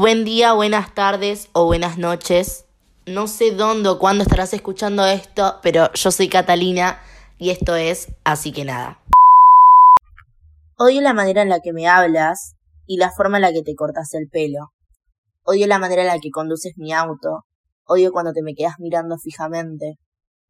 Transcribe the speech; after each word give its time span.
Buen 0.00 0.24
día, 0.24 0.52
buenas 0.52 0.94
tardes 0.94 1.48
o 1.54 1.66
buenas 1.66 1.98
noches. 1.98 2.66
No 3.04 3.26
sé 3.26 3.50
dónde 3.50 3.88
o 3.88 3.98
cuándo 3.98 4.22
estarás 4.22 4.54
escuchando 4.54 5.04
esto, 5.04 5.58
pero 5.60 5.92
yo 5.92 6.12
soy 6.12 6.28
Catalina 6.28 7.00
y 7.36 7.50
esto 7.50 7.74
es 7.74 8.06
Así 8.22 8.52
que 8.52 8.64
nada. 8.64 9.00
Odio 10.76 11.00
la 11.00 11.14
manera 11.14 11.42
en 11.42 11.48
la 11.48 11.58
que 11.58 11.72
me 11.72 11.88
hablas 11.88 12.54
y 12.86 12.98
la 12.98 13.10
forma 13.10 13.38
en 13.38 13.42
la 13.42 13.52
que 13.52 13.64
te 13.64 13.74
cortas 13.74 14.14
el 14.14 14.28
pelo. 14.30 14.68
Odio 15.42 15.66
la 15.66 15.80
manera 15.80 16.02
en 16.02 16.08
la 16.08 16.20
que 16.20 16.30
conduces 16.30 16.74
mi 16.76 16.92
auto. 16.92 17.40
Odio 17.84 18.12
cuando 18.12 18.32
te 18.32 18.42
me 18.42 18.54
quedas 18.54 18.74
mirando 18.78 19.18
fijamente. 19.18 19.94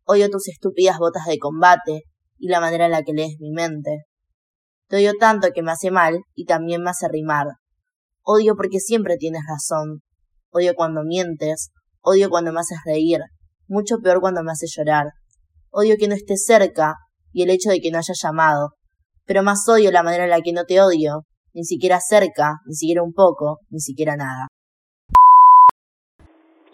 Odio 0.04 0.28
tus 0.28 0.48
estúpidas 0.48 0.98
botas 0.98 1.24
de 1.24 1.38
combate 1.38 2.02
y 2.38 2.48
la 2.48 2.60
manera 2.60 2.84
en 2.84 2.92
la 2.92 3.02
que 3.02 3.14
lees 3.14 3.40
mi 3.40 3.50
mente. 3.50 4.04
Te 4.88 4.96
odio 4.96 5.14
tanto 5.18 5.48
que 5.54 5.62
me 5.62 5.72
hace 5.72 5.90
mal 5.90 6.20
y 6.34 6.44
también 6.44 6.82
me 6.82 6.90
hace 6.90 7.08
rimar. 7.08 7.46
Odio 8.30 8.56
porque 8.56 8.78
siempre 8.78 9.16
tienes 9.16 9.40
razón. 9.48 10.02
Odio 10.52 10.74
cuando 10.74 11.02
mientes. 11.02 11.70
Odio 12.02 12.28
cuando 12.28 12.52
me 12.52 12.60
haces 12.60 12.76
reír. 12.84 13.20
Mucho 13.68 14.00
peor 14.04 14.20
cuando 14.20 14.42
me 14.42 14.52
haces 14.52 14.70
llorar. 14.76 15.06
Odio 15.70 15.96
que 15.98 16.08
no 16.08 16.14
estés 16.14 16.44
cerca 16.44 16.96
y 17.32 17.42
el 17.42 17.48
hecho 17.48 17.70
de 17.70 17.80
que 17.80 17.90
no 17.90 17.96
hayas 17.96 18.20
llamado. 18.22 18.74
Pero 19.24 19.42
más 19.42 19.66
odio 19.66 19.90
la 19.90 20.02
manera 20.02 20.24
en 20.24 20.30
la 20.30 20.42
que 20.42 20.52
no 20.52 20.66
te 20.66 20.78
odio. 20.78 21.22
Ni 21.54 21.64
siquiera 21.64 22.00
cerca, 22.00 22.56
ni 22.66 22.74
siquiera 22.74 23.02
un 23.02 23.14
poco, 23.14 23.60
ni 23.70 23.80
siquiera 23.80 24.14
nada. 24.14 24.48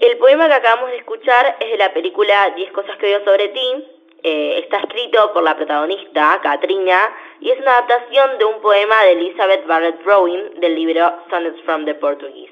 El 0.01 0.19
poema 0.19 0.49
que 0.49 0.55
acabamos 0.55 0.91
de 0.91 0.97
escuchar 0.97 1.57
es 1.61 1.71
de 1.71 1.79
la 1.79 1.95
película 1.95 2.53
Diez 2.57 2.73
cosas 2.73 2.97
que 2.99 3.15
odio 3.15 3.25
sobre 3.25 3.51
ti. 3.51 3.94
Eh, 4.27 4.61
está 4.61 4.79
escrito 4.79 5.35
por 5.35 5.43
la 5.43 5.55
protagonista, 5.55 6.41
Katrina, 6.43 6.99
y 7.43 7.51
es 7.51 7.61
una 7.61 7.73
adaptación 7.73 8.39
de 8.39 8.47
un 8.47 8.63
poema 8.63 9.03
de 9.03 9.13
Elizabeth 9.13 9.67
Barrett 9.67 10.03
Browning 10.03 10.61
del 10.63 10.75
libro 10.75 11.13
Sonnets 11.29 11.63
from 11.67 11.85
the 11.85 11.93
Portuguese. 11.93 12.51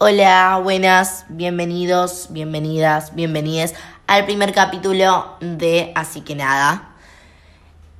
Hola, 0.00 0.58
buenas, 0.62 1.26
bienvenidos, 1.28 2.28
bienvenidas, 2.30 3.14
bienvenides 3.14 3.74
al 4.06 4.24
primer 4.24 4.54
capítulo 4.54 5.36
de 5.40 5.92
Así 5.94 6.22
que 6.22 6.34
nada. 6.34 6.94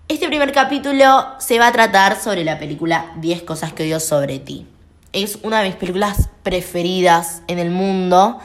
Este 0.08 0.28
primer 0.28 0.50
capítulo 0.52 1.26
se 1.36 1.58
va 1.58 1.66
a 1.66 1.72
tratar 1.72 2.16
sobre 2.16 2.42
la 2.42 2.58
película 2.58 3.12
10 3.16 3.42
cosas 3.42 3.74
que 3.74 3.82
odio 3.82 4.00
sobre 4.00 4.38
ti. 4.38 4.66
Es 5.12 5.40
una 5.42 5.60
de 5.60 5.68
mis 5.68 5.76
películas 5.76 6.30
preferidas 6.42 7.42
en 7.48 7.58
el 7.58 7.68
mundo 7.68 8.40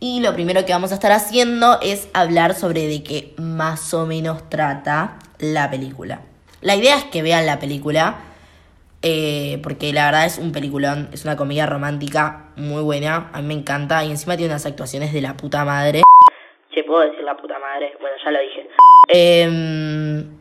y 0.00 0.20
lo 0.20 0.32
primero 0.34 0.64
que 0.64 0.72
vamos 0.72 0.92
a 0.92 0.94
estar 0.94 1.12
haciendo 1.12 1.78
es 1.82 2.08
hablar 2.14 2.54
sobre 2.54 2.86
de 2.86 3.02
qué 3.02 3.34
más 3.36 3.92
o 3.94 4.06
menos 4.06 4.48
trata 4.48 5.18
la 5.38 5.70
película. 5.70 6.20
La 6.60 6.76
idea 6.76 6.96
es 6.96 7.04
que 7.04 7.22
vean 7.22 7.46
la 7.46 7.58
película 7.58 8.16
eh, 9.02 9.60
porque 9.62 9.92
la 9.92 10.06
verdad 10.06 10.26
es 10.26 10.38
un 10.38 10.50
peliculón, 10.50 11.08
es 11.12 11.24
una 11.24 11.36
comedia 11.36 11.66
romántica 11.66 12.46
muy 12.56 12.82
buena, 12.82 13.30
a 13.32 13.40
mí 13.40 13.48
me 13.48 13.54
encanta 13.54 14.04
y 14.04 14.10
encima 14.10 14.36
tiene 14.36 14.52
unas 14.52 14.66
actuaciones 14.66 15.12
de 15.12 15.20
la 15.20 15.36
puta 15.36 15.64
madre. 15.64 16.02
¿Se 16.74 16.82
puedo 16.82 17.02
decir 17.02 17.22
la 17.24 17.36
puta 17.36 17.58
madre? 17.58 17.96
Bueno, 18.00 18.16
ya 18.24 18.30
lo 18.30 18.40
dije. 18.40 18.68
Em, 19.08 20.38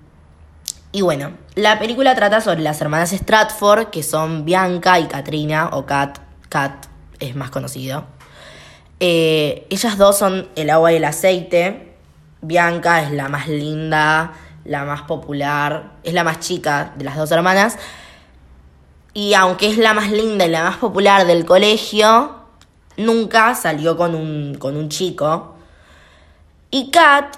y 0.92 1.02
bueno, 1.02 1.38
la 1.56 1.78
película 1.78 2.16
trata 2.16 2.42
sobre 2.42 2.62
las 2.62 2.82
hermanas 2.82 3.12
Stratford, 3.12 3.90
que 3.92 4.02
son 4.02 4.44
Bianca 4.44 5.00
y 5.00 5.08
Katrina, 5.08 5.70
o 5.74 5.86
Kat, 5.86 6.18
Kat 6.50 6.88
es 7.20 7.36
más 7.36 7.52
conocido. 7.52 8.17
Eh, 9.00 9.68
ellas 9.70 9.98
dos 9.98 10.18
son 10.18 10.48
el 10.56 10.70
agua 10.70 10.92
y 10.92 10.96
el 10.96 11.06
aceite. 11.06 11.94
Bianca 12.42 13.02
es 13.02 13.12
la 13.12 13.30
más 13.30 13.48
linda, 13.48 14.34
la 14.66 14.86
más 14.86 15.04
popular, 15.04 15.92
es 16.04 16.14
la 16.14 16.24
más 16.24 16.40
chica 16.40 16.94
de 16.98 17.06
las 17.06 17.16
dos 17.16 17.32
hermanas. 17.32 17.78
Y 19.14 19.34
aunque 19.34 19.70
es 19.70 19.78
la 19.78 19.94
más 19.94 20.12
linda 20.12 20.46
y 20.46 20.50
la 20.50 20.64
más 20.64 20.78
popular 20.78 21.26
del 21.26 21.46
colegio, 21.46 22.36
nunca 22.98 23.56
salió 23.56 23.98
con 23.98 24.14
un, 24.16 24.56
con 24.56 24.76
un 24.76 24.90
chico. 24.90 25.56
Y 26.70 26.92
Kat 26.92 27.38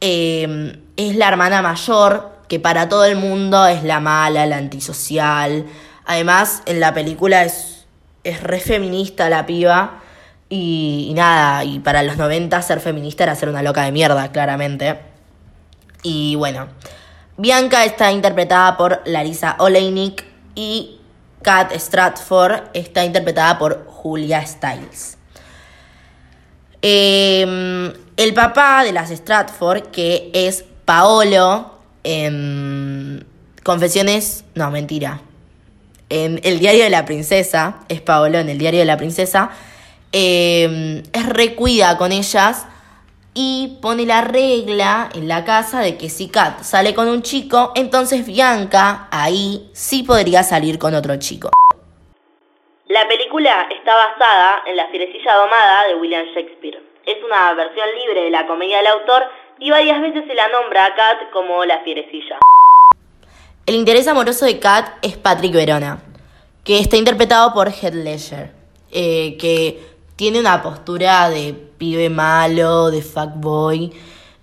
em, 0.00 0.80
es 0.96 1.16
la 1.16 1.28
hermana 1.28 1.60
mayor, 1.60 2.38
que 2.48 2.60
para 2.60 2.88
todo 2.88 3.04
el 3.04 3.16
mundo 3.16 3.66
es 3.66 3.84
la 3.84 4.00
mala, 4.00 4.46
la 4.46 4.56
antisocial. 4.56 5.66
Además, 6.06 6.62
en 6.64 6.80
la 6.80 6.94
película 6.94 7.44
es, 7.44 7.86
es 8.24 8.42
re 8.42 8.60
feminista 8.60 9.28
la 9.28 9.44
piba. 9.44 10.00
Y, 10.50 11.12
nada, 11.14 11.64
y 11.64 11.78
para 11.80 12.02
los 12.02 12.16
90 12.16 12.60
ser 12.62 12.80
feminista 12.80 13.24
era 13.24 13.34
ser 13.34 13.48
una 13.48 13.62
loca 13.62 13.84
de 13.84 13.92
mierda, 13.92 14.32
claramente. 14.32 14.98
Y 16.02 16.36
bueno, 16.36 16.68
Bianca 17.36 17.84
está 17.84 18.12
interpretada 18.12 18.76
por 18.76 19.02
Larisa 19.04 19.56
Oleinik, 19.58 20.24
y 20.58 20.98
Kat 21.42 21.72
Stratford 21.72 22.70
está 22.74 23.04
interpretada 23.04 23.60
por 23.60 23.86
Julia 23.86 24.44
Stiles. 24.44 25.16
Em, 26.82 27.92
el 28.16 28.34
papá 28.34 28.82
de 28.82 28.90
las 28.90 29.10
Stratford, 29.10 29.92
que 29.92 30.32
es 30.34 30.64
Paolo, 30.84 31.78
en 32.02 33.24
Confesiones, 33.62 34.44
no, 34.56 34.70
mentira, 34.72 35.20
en 36.08 36.40
El 36.42 36.58
diario 36.58 36.82
de 36.82 36.90
la 36.90 37.04
princesa, 37.04 37.76
es 37.88 38.00
Paolo 38.00 38.38
en 38.38 38.48
El 38.48 38.58
diario 38.58 38.80
de 38.80 38.86
la 38.86 38.96
princesa, 38.96 39.50
em, 40.12 41.02
es 41.12 41.26
recuida 41.26 41.96
con 41.98 42.12
ellas 42.12 42.66
y 43.34 43.78
pone 43.80 44.04
la 44.04 44.22
regla 44.22 45.08
en 45.14 45.28
la 45.28 45.44
casa 45.44 45.80
de 45.80 45.96
que 45.96 46.08
si 46.08 46.28
Kat 46.28 46.62
sale 46.62 46.94
con 46.94 47.08
un 47.08 47.22
chico, 47.22 47.72
entonces 47.76 48.26
Bianca 48.26 49.08
ahí 49.10 49.70
sí 49.72 50.02
podría 50.02 50.42
salir 50.42 50.78
con 50.78 50.94
otro 50.94 51.16
chico. 51.18 51.50
La 52.88 53.06
película 53.06 53.68
está 53.70 53.94
basada 53.94 54.62
en 54.66 54.76
La 54.76 54.88
fierecilla 54.88 55.34
domada 55.34 55.86
de 55.86 55.94
William 55.94 56.24
Shakespeare. 56.34 56.82
Es 57.06 57.22
una 57.24 57.52
versión 57.54 57.86
libre 58.02 58.24
de 58.24 58.30
la 58.30 58.46
comedia 58.46 58.78
del 58.78 58.86
autor 58.88 59.22
y 59.60 59.70
varias 59.70 60.00
veces 60.00 60.24
se 60.26 60.34
la 60.34 60.48
nombra 60.48 60.86
a 60.86 60.94
Kat 60.94 61.30
como 61.30 61.64
la 61.64 61.80
fierecilla. 61.80 62.38
El 63.66 63.74
interés 63.74 64.08
amoroso 64.08 64.46
de 64.46 64.58
Kat 64.58 64.88
es 65.02 65.16
Patrick 65.16 65.52
Verona, 65.52 65.98
que 66.64 66.78
está 66.78 66.96
interpretado 66.96 67.52
por 67.52 67.68
Heath 67.68 67.94
Ledger, 67.94 68.50
eh, 68.90 69.36
que 69.38 69.97
tiene 70.18 70.40
una 70.40 70.64
postura 70.64 71.30
de 71.30 71.54
pibe 71.78 72.10
malo, 72.10 72.90
de 72.90 73.02
fuckboy. 73.02 73.92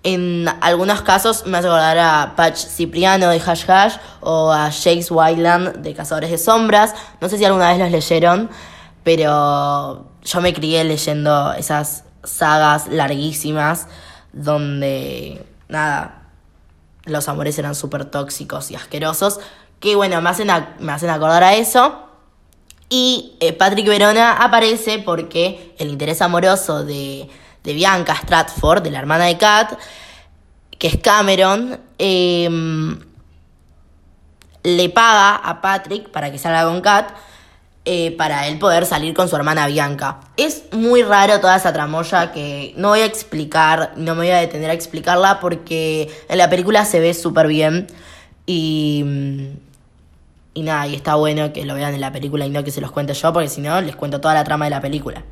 En 0.03 0.47
algunos 0.61 1.01
casos 1.01 1.45
me 1.45 1.57
hace 1.57 1.67
acordar 1.67 1.97
a 1.97 2.33
Patch 2.37 2.55
Cipriano 2.55 3.29
de 3.29 3.41
Hash 3.45 3.69
Hash 3.69 3.97
o 4.21 4.53
a 4.53 4.71
Jace 4.71 5.07
Wyland 5.09 5.79
de 5.79 5.93
Cazadores 5.93 6.31
de 6.31 6.37
Sombras. 6.37 6.95
No 7.19 7.27
sé 7.27 7.37
si 7.37 7.43
alguna 7.43 7.71
vez 7.71 7.79
los 7.79 7.91
leyeron, 7.91 8.49
pero 9.03 10.07
yo 10.23 10.41
me 10.41 10.53
crié 10.53 10.85
leyendo 10.85 11.51
esas 11.51 12.05
sagas 12.23 12.87
larguísimas 12.87 13.87
donde, 14.31 15.45
nada, 15.67 16.29
los 17.03 17.27
amores 17.27 17.59
eran 17.59 17.75
súper 17.75 18.05
tóxicos 18.05 18.71
y 18.71 18.75
asquerosos. 18.75 19.41
Que 19.81 19.97
bueno, 19.97 20.21
me 20.21 20.29
hacen, 20.29 20.47
me 20.79 20.93
hacen 20.93 21.09
acordar 21.09 21.43
a 21.43 21.55
eso. 21.55 22.04
Y 22.89 23.35
eh, 23.39 23.53
Patrick 23.53 23.87
Verona 23.87 24.43
aparece 24.43 24.99
porque 24.99 25.73
el 25.79 25.89
interés 25.89 26.21
amoroso 26.21 26.83
de, 26.83 27.27
Bianca 27.63 28.13
Stratford, 28.13 28.83
de 28.83 28.91
la 28.91 28.99
hermana 28.99 29.25
de 29.25 29.37
Kat, 29.37 29.77
que 30.77 30.87
es 30.87 30.97
Cameron, 30.97 31.79
em, 31.97 32.99
le 34.63 34.89
paga 34.89 35.35
a 35.35 35.61
Patrick 35.61 36.09
para 36.09 36.31
que 36.31 36.37
salga 36.37 36.65
con 36.65 36.81
Kat. 36.81 37.09
Eh, 37.87 38.15
para 38.17 38.47
él 38.47 38.57
poder 38.57 38.83
salir 38.87 39.13
con 39.13 39.29
su 39.29 39.35
hermana 39.35 39.67
Bianca. 39.67 40.19
Es 40.37 40.63
muy 40.71 41.03
raro 41.03 41.39
toda 41.39 41.55
esa 41.55 41.71
tramoya 41.71 42.31
que 42.31 42.73
no 42.77 42.87
voy 42.89 43.01
a 43.01 43.05
explicar, 43.05 43.93
no 43.95 44.15
me 44.15 44.21
voy 44.21 44.31
a 44.31 44.39
detener 44.39 44.71
a 44.71 44.73
explicarla 44.73 45.39
porque 45.39 46.09
en 46.27 46.39
la 46.39 46.49
película 46.49 46.83
se 46.85 46.99
ve 46.99 47.13
súper 47.13 47.45
bien 47.45 47.85
y 48.47 49.05
y 50.55 50.63
nada, 50.63 50.87
y 50.87 50.95
está 50.95 51.15
bueno 51.15 51.51
que 51.53 51.65
lo 51.65 51.75
vean 51.75 51.93
en 51.93 52.01
la 52.01 52.11
película 52.11 52.45
y 52.45 52.49
no 52.49 52.63
que 52.63 52.71
se 52.71 52.81
los 52.81 52.89
cuente 52.89 53.13
yo, 53.13 53.31
porque 53.33 53.49
si 53.49 53.61
no, 53.61 53.79
les 53.81 53.95
cuento 53.95 54.21
toda 54.21 54.33
la 54.33 54.43
trama 54.43 54.65
de 54.65 54.71
la 54.71 54.81
película. 54.81 55.23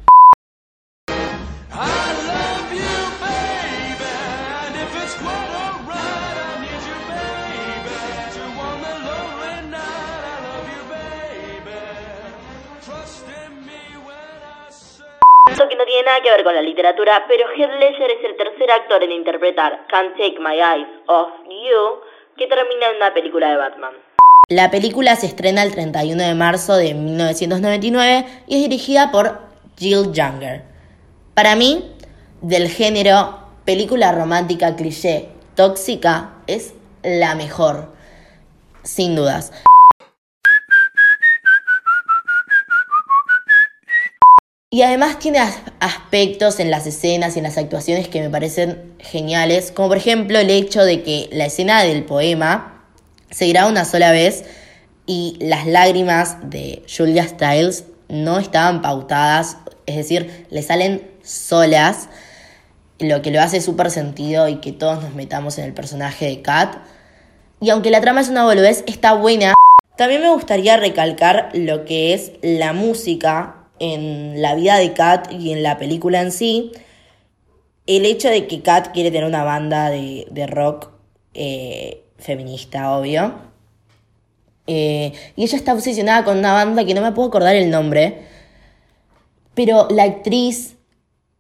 que 15.70 15.78
no 15.78 15.86
tiene 15.86 16.04
nada 16.04 16.20
que 16.22 16.30
ver 16.30 16.44
con 16.44 16.54
la 16.54 16.62
literatura, 16.62 17.24
pero 17.26 17.48
Heath 17.56 17.72
Ledger 17.80 18.12
es 18.12 18.24
el 18.26 18.36
tercer 18.36 18.70
actor 18.70 19.02
en 19.02 19.14
interpretar 19.14 19.88
Can't 19.88 20.18
Take 20.18 20.38
My 20.40 20.60
Eyes 20.60 20.88
Off 21.06 21.30
You, 21.46 22.02
que 22.36 22.48
termina 22.48 22.90
en 22.90 22.98
una 22.98 23.14
película 23.14 23.50
de 23.50 23.56
Batman. 23.56 24.13
La 24.54 24.70
película 24.70 25.16
se 25.16 25.26
estrena 25.26 25.64
el 25.64 25.72
31 25.72 26.22
de 26.22 26.36
marzo 26.36 26.76
de 26.76 26.94
1999 26.94 28.26
y 28.46 28.56
es 28.58 28.62
dirigida 28.62 29.10
por 29.10 29.42
Jill 29.80 30.12
Junger. 30.16 30.62
Para 31.34 31.56
mí, 31.56 31.92
del 32.44 32.70
género 32.70 33.40
película 33.66 34.12
romántica 34.12 34.76
cliché 34.76 35.30
tóxica 35.56 36.36
es 36.46 36.76
la 37.02 37.34
mejor, 37.34 37.96
sin 38.84 39.16
dudas. 39.16 39.52
Y 44.70 44.84
además 44.84 45.18
tiene 45.18 45.40
aspectos 45.80 46.60
en 46.60 46.70
las 46.70 46.86
escenas 46.86 47.36
y 47.36 47.40
en 47.40 47.46
las 47.46 47.58
actuaciones 47.58 48.08
que 48.08 48.22
me 48.22 48.30
parecen 48.30 48.94
geniales, 49.00 49.72
como 49.72 49.88
por 49.88 49.98
ejemplo 49.98 50.38
el 50.38 50.52
hecho 50.52 50.84
de 50.84 51.02
que 51.02 51.28
la 51.32 51.48
escena 51.48 51.82
del 51.82 52.04
poema, 52.04 52.73
se 53.34 53.48
graba 53.48 53.70
una 53.70 53.84
sola 53.84 54.12
vez 54.12 54.46
y 55.06 55.38
las 55.40 55.66
lágrimas 55.66 56.38
de 56.50 56.84
Julia 56.88 57.28
Stiles 57.28 57.86
no 58.08 58.40
estaban 58.40 58.82
pautadas, 58.82 59.58
es 59.86 59.96
decir, 59.96 60.46
le 60.50 60.62
salen 60.62 61.12
solas, 61.24 62.10
lo 63.00 63.22
que 63.22 63.32
lo 63.32 63.42
hace 63.42 63.60
súper 63.60 63.90
sentido 63.90 64.48
y 64.48 64.58
que 64.58 64.72
todos 64.72 65.02
nos 65.02 65.16
metamos 65.16 65.58
en 65.58 65.66
el 65.66 65.74
personaje 65.74 66.26
de 66.28 66.42
Kat. 66.42 66.78
Y 67.60 67.70
aunque 67.70 67.90
la 67.90 68.02
trama 68.02 68.22
es 68.22 68.30
una 68.30 68.44
boludez, 68.44 68.84
está 68.88 69.14
buena. 69.14 69.54
También 69.98 70.22
me 70.22 70.30
gustaría 70.30 70.78
recalcar 70.78 71.50
lo 71.54 71.86
que 71.86 72.14
es 72.14 72.34
la 72.42 72.74
música 72.74 73.68
en 73.80 74.42
la 74.42 74.56
vida 74.56 74.78
de 74.78 74.94
Kat 74.94 75.32
y 75.32 75.52
en 75.52 75.64
la 75.64 75.78
película 75.78 76.22
en 76.22 76.32
sí. 76.32 76.72
El 77.88 78.06
hecho 78.06 78.30
de 78.30 78.48
que 78.48 78.62
Kat 78.62 78.94
quiere 78.94 79.12
tener 79.12 79.28
una 79.28 79.44
banda 79.44 79.90
de, 79.90 80.48
rock 80.48 80.90
eh, 81.34 82.03
feminista, 82.18 82.92
obvio. 82.98 83.34
Eh, 84.68 85.14
y 85.36 85.44
ella 85.44 85.58
está 85.58 85.74
obsesionada 85.74 86.24
con 86.24 86.38
una 86.38 86.54
banda 86.54 86.86
que 86.86 86.94
no 86.94 87.02
me 87.02 87.12
puedo 87.12 87.28
acordar 87.30 87.56
el 87.56 87.70
nombre. 87.70 88.26
Pero 89.54 89.88
la 89.90 90.04
actriz 90.04 90.76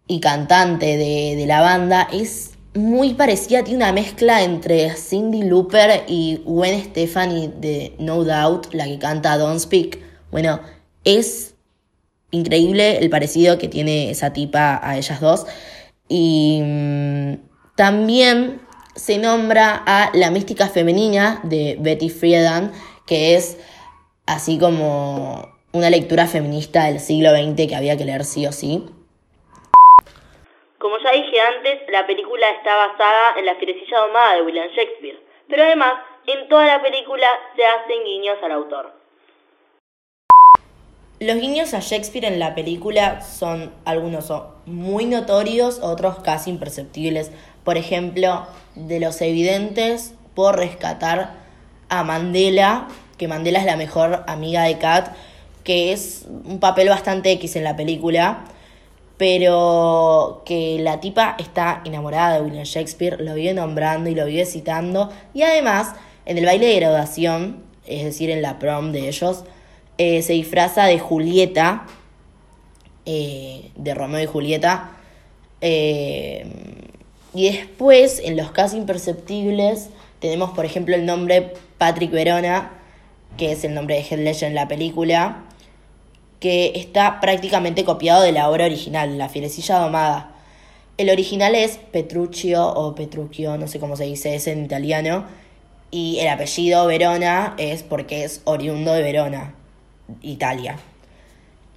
y 0.07 0.19
cantante 0.19 0.97
de, 0.97 1.35
de 1.35 1.45
la 1.47 1.61
banda 1.61 2.07
es 2.11 2.51
muy 2.75 3.13
parecida, 3.13 3.63
tiene 3.63 3.83
una 3.83 3.93
mezcla 3.93 4.43
entre 4.43 4.95
Cindy 4.95 5.43
Looper 5.43 6.03
y 6.07 6.41
Gwen 6.45 6.83
Stefani 6.85 7.51
de 7.59 7.93
No 7.99 8.23
Doubt, 8.23 8.73
la 8.73 8.85
que 8.85 8.97
canta 8.97 9.37
Don't 9.37 9.59
Speak. 9.59 9.99
Bueno, 10.31 10.59
es 11.03 11.53
increíble 12.31 12.97
el 12.97 13.09
parecido 13.09 13.57
que 13.57 13.67
tiene 13.67 14.09
esa 14.09 14.33
tipa 14.33 14.79
a 14.81 14.97
ellas 14.97 15.21
dos. 15.21 15.45
Y 16.09 16.61
mm, 16.63 17.33
también 17.75 18.61
se 18.95 19.17
nombra 19.17 19.83
a 19.85 20.11
la 20.13 20.29
mística 20.31 20.67
femenina 20.67 21.39
de 21.43 21.77
Betty 21.79 22.09
Friedan, 22.09 22.71
que 23.07 23.35
es 23.35 23.57
así 24.25 24.59
como 24.59 25.53
una 25.73 25.89
lectura 25.89 26.27
feminista 26.27 26.85
del 26.85 26.99
siglo 26.99 27.31
XX 27.31 27.67
que 27.67 27.75
había 27.75 27.97
que 27.97 28.05
leer 28.05 28.23
sí 28.23 28.45
o 28.45 28.51
sí. 28.51 28.85
Como 30.77 30.97
ya 30.99 31.11
dije 31.11 31.39
antes, 31.41 31.81
la 31.89 32.05
película 32.05 32.49
está 32.51 32.75
basada 32.75 33.39
en 33.39 33.45
la 33.45 33.55
fierecilla 33.55 33.99
domada 33.99 34.35
de 34.35 34.41
William 34.43 34.67
Shakespeare, 34.67 35.19
pero 35.47 35.63
además 35.63 35.93
en 36.27 36.47
toda 36.47 36.65
la 36.65 36.81
película 36.81 37.27
se 37.55 37.65
hacen 37.65 38.03
guiños 38.03 38.37
al 38.43 38.51
autor. 38.51 39.03
Los 41.19 41.37
guiños 41.37 41.73
a 41.73 41.79
Shakespeare 41.79 42.25
en 42.25 42.37
la 42.37 42.53
película 42.53 43.21
son 43.21 43.73
algunos 43.85 44.25
son 44.25 44.43
muy 44.65 45.05
notorios, 45.05 45.79
otros 45.79 46.19
casi 46.19 46.49
imperceptibles. 46.49 47.31
Por 47.63 47.77
ejemplo, 47.77 48.45
de 48.75 48.99
los 48.99 49.21
evidentes 49.21 50.13
por 50.33 50.57
rescatar 50.57 51.33
a 51.89 52.03
Mandela, 52.03 52.87
que 53.17 53.27
Mandela 53.27 53.59
es 53.59 53.65
la 53.65 53.77
mejor 53.77 54.23
amiga 54.27 54.63
de 54.63 54.77
Kat, 54.77 55.13
que 55.63 55.93
es 55.93 56.25
un 56.45 56.59
papel 56.59 56.89
bastante 56.89 57.31
X 57.31 57.55
en 57.55 57.63
la 57.63 57.75
película 57.75 58.45
pero 59.17 60.41
que 60.45 60.79
la 60.79 60.99
tipa 60.99 61.35
está 61.37 61.81
enamorada 61.85 62.35
de 62.35 62.41
William 62.41 62.63
Shakespeare, 62.63 63.21
lo 63.21 63.35
vive 63.35 63.53
nombrando 63.53 64.09
y 64.09 64.15
lo 64.15 64.25
vive 64.25 64.45
citando, 64.45 65.11
y 65.33 65.43
además 65.43 65.93
en 66.25 66.37
el 66.37 66.45
baile 66.45 66.67
de 66.67 66.75
graduación, 66.75 67.63
es 67.85 68.03
decir, 68.03 68.29
en 68.29 68.41
la 68.41 68.59
prom 68.59 68.91
de 68.91 69.07
ellos, 69.07 69.43
eh, 69.97 70.21
se 70.23 70.33
disfraza 70.33 70.85
de 70.85 70.99
Julieta, 70.99 71.85
eh, 73.05 73.71
de 73.75 73.93
Romeo 73.93 74.21
y 74.21 74.25
Julieta, 74.25 74.91
eh, 75.61 76.45
y 77.33 77.51
después, 77.51 78.19
en 78.23 78.37
los 78.37 78.51
casos 78.51 78.77
imperceptibles, 78.77 79.89
tenemos, 80.19 80.51
por 80.51 80.65
ejemplo, 80.65 80.95
el 80.95 81.05
nombre 81.05 81.53
Patrick 81.77 82.11
Verona, 82.11 82.71
que 83.37 83.51
es 83.51 83.63
el 83.63 83.73
nombre 83.73 83.95
de 83.95 84.01
Heath 84.03 84.19
Ledger 84.19 84.49
en 84.49 84.55
la 84.55 84.67
película, 84.67 85.43
que 86.39 86.73
está 86.75 87.19
prácticamente 87.19 87.83
copiado 87.85 88.21
de 88.21 88.31
la 88.31 88.49
obra 88.49 88.65
original, 88.65 89.17
La 89.17 89.29
Fierecilla 89.29 89.79
Domada. 89.79 90.35
El 90.97 91.09
original 91.09 91.55
es 91.55 91.79
Petruccio 91.91 92.67
o 92.67 92.93
Petruccio, 92.93 93.57
no 93.57 93.67
sé 93.67 93.79
cómo 93.79 93.95
se 93.95 94.03
dice, 94.03 94.35
es 94.35 94.47
en 94.47 94.65
italiano. 94.65 95.25
Y 95.89 96.19
el 96.19 96.27
apellido 96.27 96.85
Verona 96.85 97.55
es 97.57 97.81
porque 97.81 98.23
es 98.23 98.41
oriundo 98.45 98.93
de 98.93 99.01
Verona, 99.01 99.55
Italia. 100.21 100.77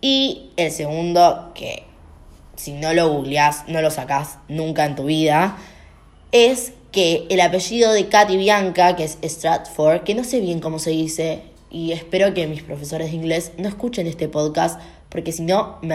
Y 0.00 0.50
el 0.56 0.70
segundo, 0.70 1.52
que 1.55 1.85
si 2.56 2.73
no 2.73 2.93
lo 2.93 3.08
googleás, 3.08 3.64
no 3.69 3.81
lo 3.82 3.91
sacás 3.91 4.38
nunca 4.49 4.85
en 4.85 4.97
tu 4.97 5.05
vida, 5.05 5.56
es 6.32 6.73
que 6.93 7.26
el 7.29 7.41
apellido 7.41 7.93
de 7.93 8.08
Katy 8.08 8.37
Bianca, 8.37 8.97
que 8.97 9.05
es 9.05 9.19
Stratford, 9.23 10.03
que 10.03 10.14
no 10.14 10.25
sé 10.25 10.41
bien 10.41 10.61
cómo 10.61 10.79
se 10.79 10.91
dice, 10.91 11.43
y 11.70 11.93
espero 11.93 12.32
que 12.32 12.47
mis 12.47 12.62
profesores 12.62 13.11
de 13.11 13.17
inglés 13.17 13.53
no 13.58 13.69
escuchen 13.69 14.06
este 14.06 14.29
podcast 14.29 14.81
porque 15.08 15.32
si 15.32 15.43
no 15.43 15.79
me 15.82 15.94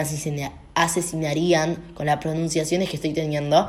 asesinarían 0.74 1.76
con 1.94 2.06
las 2.06 2.18
pronunciaciones 2.18 2.88
que 2.88 2.96
estoy 2.96 3.12
teniendo, 3.12 3.66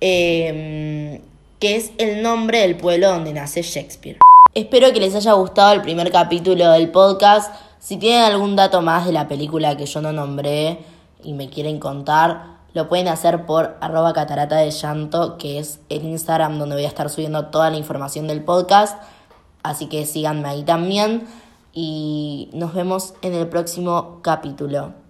em, 0.00 1.20
que 1.58 1.76
es 1.76 1.92
el 1.98 2.22
nombre 2.22 2.60
del 2.60 2.76
pueblo 2.76 3.08
donde 3.08 3.32
nace 3.32 3.62
Shakespeare. 3.62 4.18
Espero 4.54 4.92
que 4.92 5.00
les 5.00 5.14
haya 5.14 5.32
gustado 5.32 5.72
el 5.72 5.82
primer 5.82 6.10
capítulo 6.10 6.70
del 6.72 6.90
podcast. 6.90 7.54
Si 7.80 7.96
tienen 7.96 8.22
algún 8.22 8.56
dato 8.56 8.82
más 8.82 9.06
de 9.06 9.12
la 9.12 9.28
película 9.28 9.76
que 9.76 9.86
yo 9.86 10.00
no 10.00 10.12
nombré 10.12 10.78
y 11.22 11.32
me 11.32 11.48
quieren 11.48 11.78
contar, 11.78 12.58
lo 12.74 12.88
pueden 12.88 13.08
hacer 13.08 13.46
por 13.46 13.76
arroba 13.80 14.12
catarata 14.12 14.56
de 14.56 14.70
llanto, 14.70 15.38
que 15.38 15.58
es 15.58 15.80
el 15.88 16.04
Instagram 16.04 16.58
donde 16.58 16.76
voy 16.76 16.84
a 16.84 16.88
estar 16.88 17.10
subiendo 17.10 17.46
toda 17.46 17.70
la 17.70 17.76
información 17.76 18.26
del 18.28 18.44
podcast. 18.44 19.02
Así 19.62 19.86
que 19.86 20.06
síganme 20.06 20.48
ahí 20.48 20.62
también 20.62 21.26
y 21.72 22.50
nos 22.52 22.74
vemos 22.74 23.14
en 23.22 23.34
el 23.34 23.48
próximo 23.48 24.20
capítulo. 24.22 25.07